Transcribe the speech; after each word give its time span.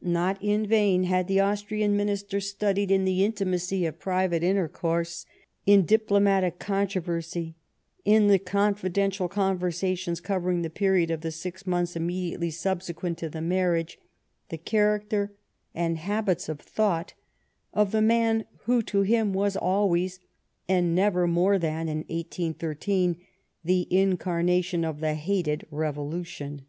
Not 0.00 0.42
in 0.42 0.66
vain 0.66 1.02
had 1.04 1.28
the 1.28 1.40
Austrian 1.40 1.94
Minister 1.98 2.40
studied, 2.40 2.90
in 2.90 3.04
the 3.04 3.22
intimacy 3.22 3.84
of 3.84 3.98
private 3.98 4.42
intercourse, 4.42 5.26
in 5.66 5.84
diplomatic 5.84 6.58
controversy, 6.58 7.56
in 8.02 8.28
the 8.28 8.38
confidential 8.38 9.28
conversations 9.28 10.18
covering 10.18 10.62
the 10.62 10.70
period 10.70 11.10
of 11.10 11.20
the 11.20 11.30
six 11.30 11.66
months 11.66 11.94
immediately 11.94 12.50
subsequent 12.50 13.18
to 13.18 13.28
tlie 13.28 13.44
marriage, 13.44 13.98
the 14.48 14.56
character 14.56 15.34
and 15.74 15.98
habits 15.98 16.48
of 16.48 16.58
thought 16.58 17.12
of 17.74 17.90
the 17.92 18.00
man 18.00 18.46
who 18.60 18.80
to 18.80 19.02
him 19.02 19.34
was 19.34 19.58
always, 19.58 20.20
and 20.66 20.94
never 20.94 21.26
more 21.26 21.58
than 21.58 21.86
in 21.86 21.98
1813, 22.08 23.18
the 23.62 23.86
incarnation 23.90 24.80
•of 24.84 25.00
the 25.00 25.12
hated 25.12 25.66
Revolution. 25.70 26.62